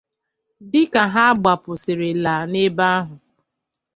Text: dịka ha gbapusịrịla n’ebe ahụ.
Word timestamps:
dịka 0.71 1.03
ha 1.13 1.25
gbapusịrịla 1.41 2.33
n’ebe 2.51 2.83
ahụ. 2.97 3.15